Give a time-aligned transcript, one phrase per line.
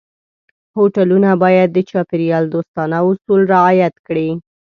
[0.77, 4.29] هوټلونه باید د چاپېریال دوستانه اصول رعایت کړي.